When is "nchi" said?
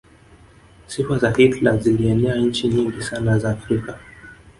2.35-2.67